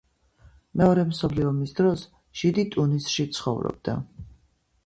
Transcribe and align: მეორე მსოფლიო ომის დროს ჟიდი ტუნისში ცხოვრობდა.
მეორე 0.81 1.03
მსოფლიო 1.09 1.45
ომის 1.51 1.75
დროს 1.81 2.05
ჟიდი 2.41 2.65
ტუნისში 2.77 3.27
ცხოვრობდა. 3.37 3.99